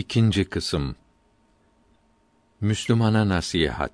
[0.00, 0.96] İkinci kısım
[2.60, 3.92] Müslümana nasihat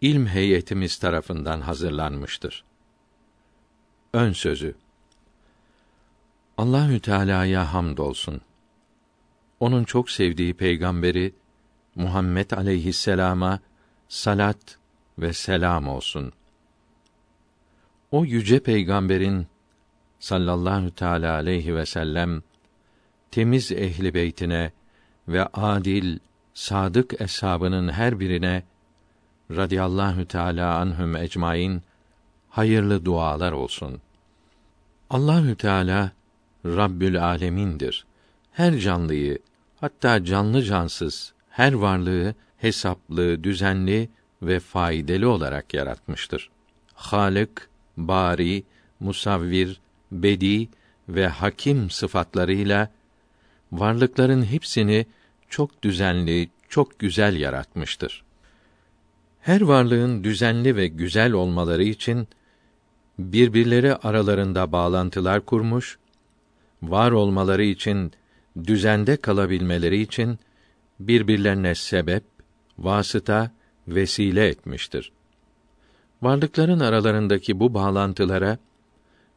[0.00, 2.64] İlm heyetimiz tarafından hazırlanmıştır.
[4.12, 4.74] Ön sözü
[6.58, 8.40] Allahü Teala'ya hamdolsun.
[9.60, 11.34] Onun çok sevdiği peygamberi
[11.94, 13.60] Muhammed aleyhisselama
[14.08, 14.78] salat
[15.18, 16.32] ve selam olsun.
[18.10, 19.46] O yüce peygamberin
[20.18, 22.42] sallallahu teala aleyhi ve sellem
[23.36, 24.72] temiz ehli beytine
[25.28, 26.18] ve adil,
[26.54, 28.62] sadık eshabının her birine
[29.50, 31.82] radıyallahu teala anhum ecmaîn
[32.50, 34.00] hayırlı dualar olsun.
[35.10, 36.10] Allahü Teala
[36.64, 38.06] Rabbül Alemin'dir.
[38.52, 39.38] Her canlıyı,
[39.80, 44.08] hatta canlı cansız her varlığı hesaplı, düzenli
[44.42, 46.50] ve faydalı olarak yaratmıştır.
[46.94, 48.64] Halık, Bari,
[49.00, 49.80] Musavvir,
[50.12, 50.68] Bedi
[51.08, 52.90] ve Hakim sıfatlarıyla
[53.72, 55.06] varlıkların hepsini
[55.48, 58.24] çok düzenli, çok güzel yaratmıştır.
[59.40, 62.28] Her varlığın düzenli ve güzel olmaları için
[63.18, 65.98] birbirleri aralarında bağlantılar kurmuş,
[66.82, 68.12] var olmaları için
[68.64, 70.38] düzende kalabilmeleri için
[71.00, 72.24] birbirlerine sebep,
[72.78, 73.50] vasıta,
[73.88, 75.12] vesile etmiştir.
[76.22, 78.58] Varlıkların aralarındaki bu bağlantılara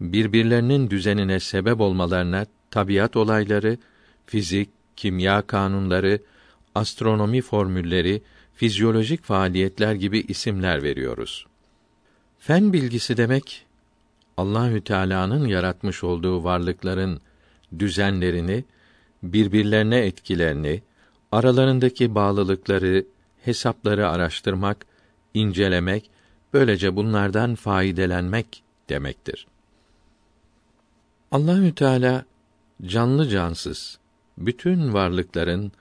[0.00, 3.78] birbirlerinin düzenine sebep olmalarına tabiat olayları,
[4.28, 6.22] fizik, kimya kanunları,
[6.74, 8.22] astronomi formülleri,
[8.54, 11.46] fizyolojik faaliyetler gibi isimler veriyoruz.
[12.38, 13.66] Fen bilgisi demek
[14.36, 17.20] Allahü Teala'nın yaratmış olduğu varlıkların
[17.78, 18.64] düzenlerini,
[19.22, 20.82] birbirlerine etkilerini,
[21.32, 23.06] aralarındaki bağlılıkları,
[23.44, 24.86] hesapları araştırmak,
[25.34, 26.10] incelemek,
[26.52, 29.46] böylece bunlardan faydelenmek demektir.
[31.30, 32.24] Allahü Teala
[32.86, 33.98] canlı cansız
[34.38, 35.72] bütün varlıkların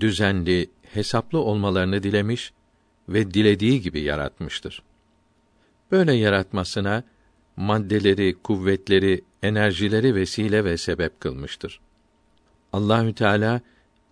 [0.00, 2.52] düzenli, hesaplı olmalarını dilemiş
[3.08, 4.82] ve dilediği gibi yaratmıştır.
[5.92, 7.04] Böyle yaratmasına
[7.56, 11.80] maddeleri, kuvvetleri, enerjileri vesile ve sebep kılmıştır.
[12.72, 13.60] Allahü Teala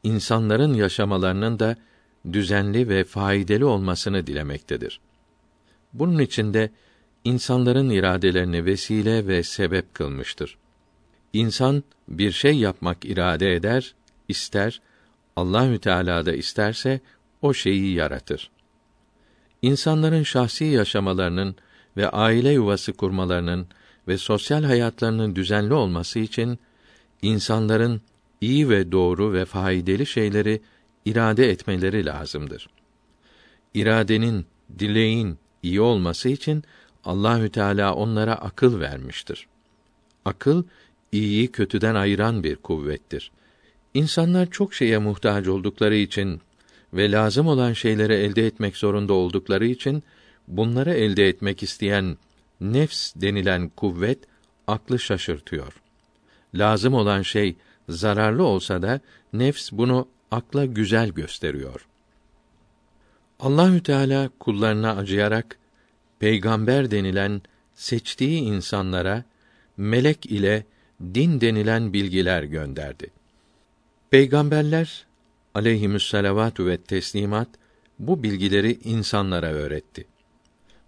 [0.02, 1.76] insanların yaşamalarının da
[2.32, 5.00] düzenli ve faydalı olmasını dilemektedir.
[5.92, 6.70] Bunun için de
[7.24, 10.58] insanların iradelerini vesile ve sebep kılmıştır.
[11.36, 13.94] İnsan bir şey yapmak irade eder,
[14.28, 14.80] ister,
[15.36, 17.00] Allahü Teala da isterse
[17.42, 18.50] o şeyi yaratır.
[19.62, 21.56] İnsanların şahsi yaşamalarının
[21.96, 23.66] ve aile yuvası kurmalarının
[24.08, 26.58] ve sosyal hayatlarının düzenli olması için
[27.22, 28.00] insanların
[28.40, 30.62] iyi ve doğru ve faydalı şeyleri
[31.04, 32.68] irade etmeleri lazımdır.
[33.74, 34.46] İradenin,
[34.78, 36.64] dileğin iyi olması için
[37.04, 39.46] Allahü Teala onlara akıl vermiştir.
[40.24, 40.64] Akıl
[41.12, 43.30] iyiyi kötüden ayıran bir kuvvettir.
[43.94, 46.40] İnsanlar çok şeye muhtaç oldukları için
[46.92, 50.02] ve lazım olan şeyleri elde etmek zorunda oldukları için
[50.48, 52.16] bunları elde etmek isteyen
[52.60, 54.18] nefs denilen kuvvet
[54.66, 55.72] aklı şaşırtıyor.
[56.54, 57.56] Lazım olan şey
[57.88, 59.00] zararlı olsa da
[59.32, 61.86] nefs bunu akla güzel gösteriyor.
[63.40, 65.58] Allahü Teala kullarına acıyarak
[66.18, 67.42] peygamber denilen
[67.74, 69.24] seçtiği insanlara
[69.76, 70.64] melek ile
[71.00, 73.10] din denilen bilgiler gönderdi.
[74.10, 75.06] Peygamberler
[75.54, 77.48] aleyhimüsselavatü ve teslimat
[77.98, 80.06] bu bilgileri insanlara öğretti.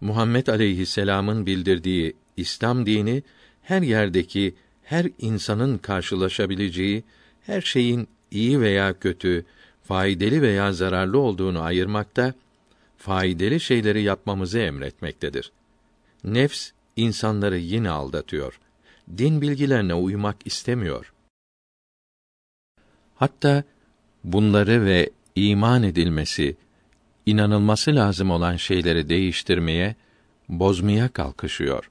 [0.00, 3.22] Muhammed aleyhisselam'ın bildirdiği İslam dini
[3.62, 7.04] her yerdeki her insanın karşılaşabileceği
[7.40, 9.44] her şeyin iyi veya kötü,
[9.82, 12.34] faydalı veya zararlı olduğunu ayırmakta,
[12.96, 15.52] faydalı şeyleri yapmamızı emretmektedir.
[16.24, 18.60] Nefs insanları yine aldatıyor.
[19.16, 21.12] Din bilgilerine uymak istemiyor.
[23.14, 23.62] Hatta
[24.24, 26.56] bunları ve iman edilmesi,
[27.26, 29.96] inanılması lazım olan şeyleri değiştirmeye,
[30.48, 31.90] bozmaya kalkışıyor.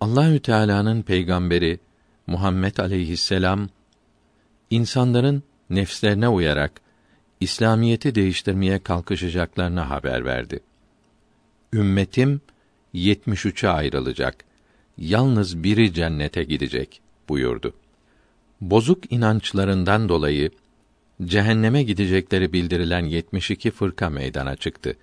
[0.00, 1.78] Allahü Teala'nın peygamberi
[2.26, 3.68] Muhammed aleyhisselam
[4.70, 6.80] insanların nefslerine uyarak
[7.40, 10.60] İslamiyeti değiştirmeye kalkışacaklarına haber verdi.
[11.72, 12.40] Ümmetim
[12.94, 14.44] 73'e ayrılacak.
[14.98, 17.74] Yalnız biri cennete gidecek buyurdu.
[18.60, 20.50] Bozuk inançlarından dolayı
[21.24, 24.96] cehenneme gidecekleri bildirilen 72 fırka meydana çıktı.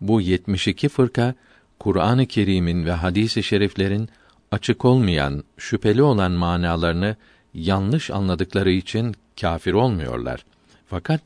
[0.00, 1.34] Bu 72 fırka
[1.78, 4.08] Kur'an-ı Kerim'in ve hadis-i şeriflerin
[4.50, 7.16] açık olmayan, şüpheli olan manalarını
[7.54, 10.44] yanlış anladıkları için kâfir olmuyorlar.
[10.86, 11.20] Fakat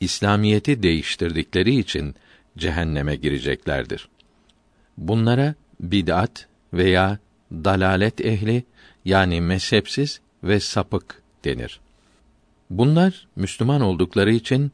[0.00, 2.14] İslamiyeti değiştirdikleri için
[2.58, 4.08] cehenneme gireceklerdir.
[4.96, 7.18] Bunlara bid'at veya
[7.52, 8.64] dalalet ehli
[9.04, 11.80] yani mezhepsiz ve sapık denir.
[12.70, 14.72] Bunlar Müslüman oldukları için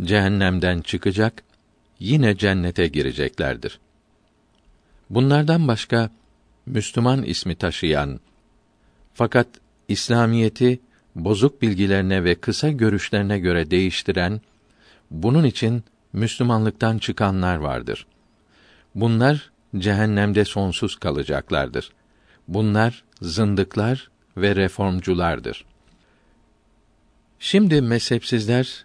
[0.00, 1.42] cehennemden çıkacak,
[1.98, 3.80] yine cennete gireceklerdir.
[5.10, 6.10] Bunlardan başka
[6.66, 8.20] Müslüman ismi taşıyan
[9.14, 9.48] fakat
[9.88, 10.80] İslamiyeti
[11.14, 14.40] bozuk bilgilerine ve kısa görüşlerine göre değiştiren,
[15.10, 18.06] bunun için Müslümanlıktan çıkanlar vardır.
[18.94, 21.92] Bunlar cehennemde sonsuz kalacaklardır.
[22.48, 25.64] Bunlar zındıklar ve reformculardır.
[27.38, 28.84] Şimdi mezhepsizler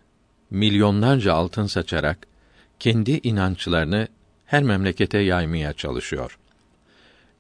[0.49, 2.27] milyonlarca altın saçarak
[2.79, 4.07] kendi inançlarını
[4.45, 6.37] her memlekete yaymaya çalışıyor.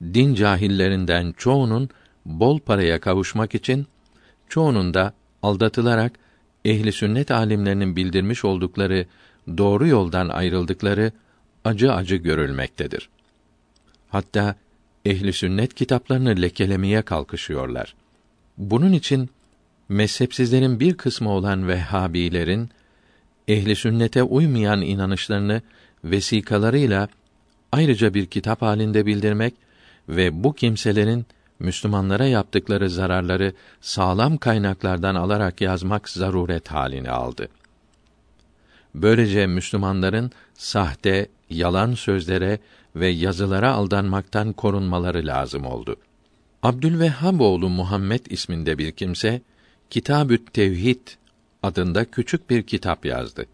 [0.03, 1.89] Din cahillerinden çoğunun
[2.25, 3.87] bol paraya kavuşmak için
[4.49, 5.13] çoğunun da
[5.43, 6.11] aldatılarak
[6.65, 9.05] ehli sünnet alimlerinin bildirmiş oldukları
[9.57, 11.11] doğru yoldan ayrıldıkları
[11.65, 13.09] acı acı görülmektedir.
[14.15, 14.55] Hatta
[15.05, 17.95] ehli sünnet kitaplarını lekelemeye kalkışıyorlar.
[18.57, 19.29] Bunun için
[19.89, 22.69] mezhepsizlerin bir kısmı olan Vehhabilerin
[23.47, 25.61] ehli sünnete uymayan inanışlarını
[26.03, 27.07] vesikalarıyla
[27.71, 29.53] ayrıca bir kitap halinde bildirmek
[30.09, 31.25] ve bu kimselerin
[31.59, 37.47] Müslümanlara yaptıkları zararları sağlam kaynaklardan alarak yazmak zaruret halini aldı.
[38.95, 42.59] Böylece Müslümanların sahte, yalan sözlere
[42.95, 45.95] ve yazılara aldanmaktan korunmaları lazım oldu.
[46.63, 49.41] Abdülvehhab oğlu Muhammed isminde bir kimse
[49.89, 51.07] Kitabü't Tevhid
[51.63, 53.45] adında küçük bir kitap yazdı.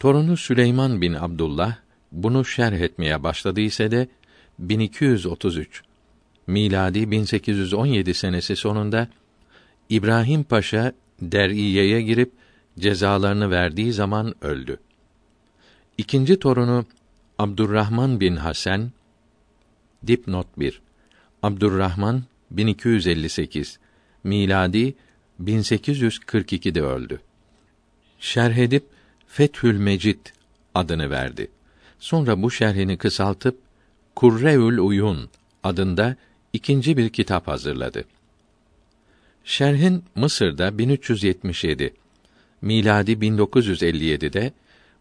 [0.00, 1.76] Torunu Süleyman bin Abdullah
[2.12, 4.08] bunu şerh etmeye başladıysa de
[4.58, 5.82] 1233
[6.46, 9.08] miladi 1817 senesi sonunda
[9.88, 10.92] İbrahim Paşa
[11.22, 12.32] Der'iye'ye girip
[12.78, 14.78] cezalarını verdiği zaman öldü.
[15.98, 16.84] İkinci torunu
[17.38, 18.90] Abdurrahman bin Hasan
[20.06, 20.80] dipnot 1
[21.42, 23.78] Abdurrahman 1258
[24.24, 24.94] miladi
[25.42, 27.20] 1842'de öldü.
[28.20, 28.84] Şerh edip
[29.26, 30.18] Fethül Mecid
[30.74, 31.50] adını verdi.
[31.98, 33.58] Sonra bu şerhini kısaltıp
[34.16, 35.30] Kurreül Uyun
[35.62, 36.16] adında
[36.52, 38.04] ikinci bir kitap hazırladı.
[39.44, 41.94] Şerhin Mısır'da 1377,
[42.62, 44.52] miladi 1957'de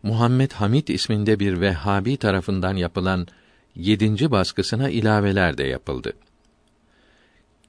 [0.04, 3.28] Muhammed Hamid isminde bir Vehhabi tarafından yapılan
[3.76, 6.14] yedinci baskısına ilaveler de yapıldı.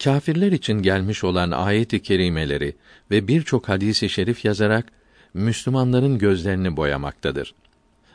[0.04, 2.76] Kâfirler için gelmiş olan ayet-i kerimeleri
[3.10, 4.86] ve birçok hadisi şerif yazarak
[5.34, 7.54] Müslümanların gözlerini boyamaktadır.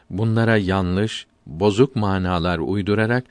[0.09, 3.23] Bunlara yanlış, bozuk manalar uydurarak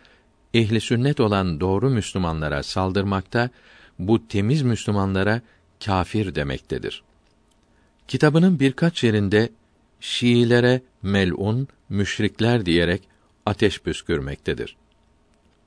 [0.54, 3.50] ehli sünnet olan doğru Müslümanlara saldırmakta,
[3.98, 5.40] bu temiz Müslümanlara
[5.84, 7.02] kafir demektedir.
[8.08, 9.48] Kitabının birkaç yerinde
[10.02, 13.02] Şiilere melun, müşrikler diyerek
[13.46, 14.76] ateş püskürmektedir.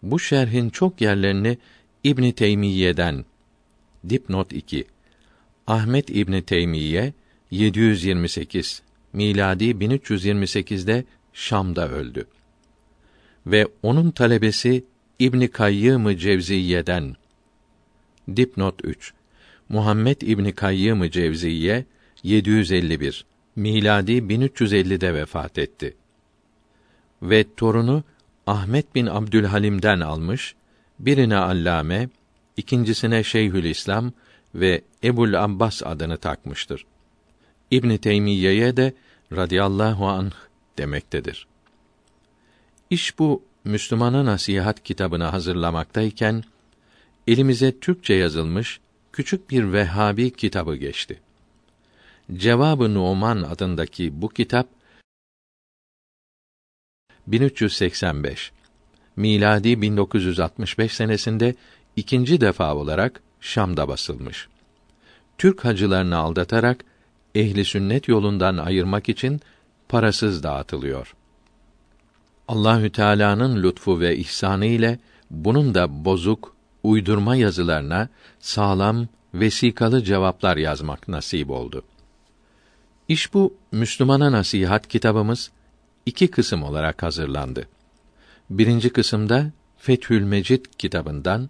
[0.04, 1.58] Bu şerhin çok yerlerini
[2.04, 3.26] İbn Teymiyye'den
[4.10, 4.86] dipnot 2
[5.68, 7.14] Ahmet İbn Teymiye
[7.52, 8.82] 728
[9.14, 11.04] miladi 1328'de
[11.34, 12.28] Şam'da öldü.
[13.46, 14.84] Ve onun talebesi
[15.20, 17.16] İbn Kayyım Cevziye'den
[18.36, 19.14] dipnot 3
[19.70, 21.86] Muhammed İbn Kayyım Cevziye
[22.24, 25.96] 751 miladi 1350'de vefat etti.
[27.22, 28.04] Ve torunu
[28.48, 30.56] Ahmet bin Abdülhalim'den almış,
[31.00, 32.10] birine Allame,
[32.57, 34.12] ikincisine Şeyhülislam
[34.56, 36.86] ve Ebul Abbas adını takmıştır.
[37.71, 38.94] İbn Teymiyye'ye de
[39.31, 40.31] radıyallahu anh
[40.78, 41.47] demektedir.
[42.90, 46.44] İş bu Müslümana nasihat kitabını hazırlamaktayken
[47.28, 48.80] elimize Türkçe yazılmış
[49.12, 51.19] küçük bir Vehhabi kitabı geçti.
[52.34, 54.68] Cevabı Numan adındaki bu kitap
[57.28, 58.52] 1385
[59.16, 61.56] miladi 1965 senesinde
[61.96, 64.48] ikinci defa olarak Şam'da basılmış.
[65.38, 66.86] Türk hacılarını aldatarak
[67.36, 69.42] ehli sünnet yolundan ayırmak için
[69.90, 71.16] parasız dağıtılıyor.
[72.48, 75.00] Allahü Teala'nın lütfu ve ihsanı ile
[75.32, 81.84] bunun da bozuk, uydurma yazılarına sağlam, vesikalı cevaplar yazmak nasip oldu.
[83.07, 85.52] İş bu Müslümana nasihat kitabımız
[86.06, 87.68] iki kısım olarak hazırlandı.
[88.50, 91.50] Birinci kısımda Fethül Mecid kitabından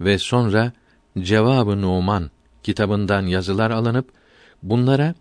[0.00, 0.72] ve sonra
[1.18, 2.30] Cevabı Numan
[2.62, 4.12] kitabından yazılar alınıp
[4.62, 5.14] bunlara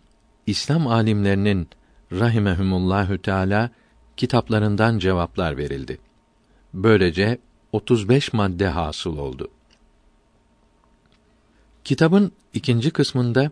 [0.48, 1.67] İslam alimlerinin
[2.12, 3.69] rahimehumullahü teala
[4.17, 5.98] kitaplarından cevaplar verildi.
[6.74, 7.38] Böylece
[7.72, 9.51] 35 madde hasıl oldu.
[11.84, 13.51] Kitabın ikinci kısmında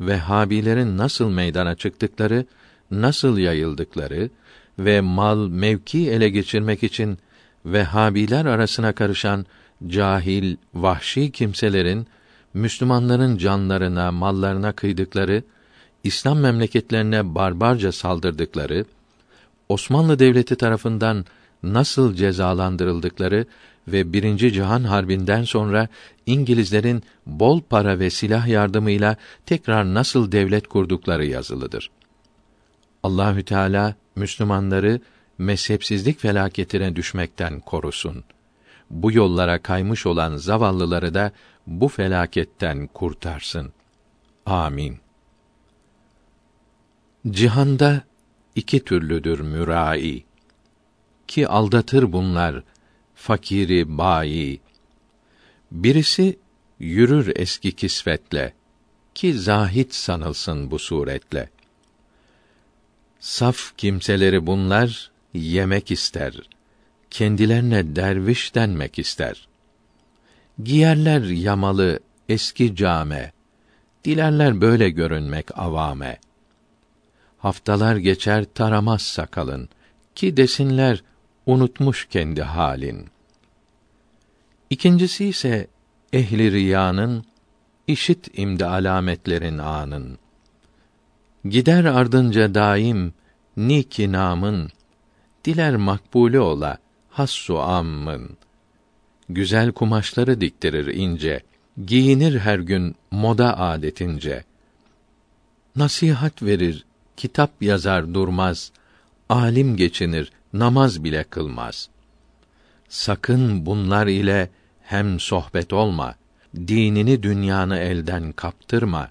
[0.00, 2.46] Vehhabilerin nasıl meydana çıktıkları,
[2.90, 4.30] nasıl yayıldıkları
[4.78, 7.18] ve mal, mevki ele geçirmek için
[7.64, 9.46] Vehhabiler arasına karışan
[9.86, 12.06] cahil, vahşi kimselerin
[12.54, 15.42] Müslümanların canlarına, mallarına kıydıkları,
[16.04, 18.84] İslam memleketlerine barbarca saldırdıkları,
[19.68, 21.24] Osmanlı Devleti tarafından
[21.62, 23.46] nasıl cezalandırıldıkları
[23.88, 25.88] ve Birinci Cihan Harbi'nden sonra
[26.26, 31.90] İngilizlerin bol para ve silah yardımıyla tekrar nasıl devlet kurdukları yazılıdır.
[33.02, 35.00] Allahü Teala Müslümanları
[35.38, 38.24] mezhepsizlik felaketine düşmekten korusun.
[38.90, 41.32] Bu yollara kaymış olan zavallıları da
[41.66, 43.72] bu felaketten kurtarsın.
[44.46, 44.98] Amin.
[47.30, 48.02] Cihanda
[48.54, 50.24] iki türlüdür mürai
[51.28, 52.62] ki aldatır bunlar
[53.20, 54.60] fakiri bayi.
[55.70, 56.38] Birisi
[56.78, 58.54] yürür eski kisvetle
[59.14, 61.50] ki zahit sanılsın bu suretle.
[63.18, 66.40] Saf kimseleri bunlar yemek ister.
[67.10, 69.48] Kendilerine derviş denmek ister.
[70.62, 73.32] Giyerler yamalı eski came.
[74.04, 76.18] Dilerler böyle görünmek avame.
[77.38, 79.68] Haftalar geçer taramaz sakalın
[80.14, 81.02] ki desinler
[81.46, 83.06] unutmuş kendi halin.
[84.70, 85.66] İkincisi ise
[86.12, 87.24] ehli riyanın
[87.86, 90.18] işit imdi alametlerin anın.
[91.44, 93.14] Gider ardınca daim
[93.56, 94.70] niki namın
[95.44, 96.78] diler makbule ola
[97.08, 98.36] hassu ammın.
[99.28, 101.42] Güzel kumaşları diktirir ince,
[101.86, 104.44] giyinir her gün moda adetince.
[105.76, 106.84] Nasihat verir,
[107.16, 108.72] kitap yazar durmaz,
[109.30, 111.88] alim geçinir, namaz bile kılmaz.
[112.88, 114.50] Sakın bunlar ile
[114.82, 116.14] hem sohbet olma,
[116.56, 119.10] dinini dünyanı elden kaptırma.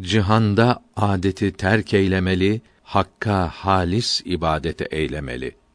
[0.00, 5.69] Cihanda adeti terk eylemeli, hakka halis ibadete eylemeli.''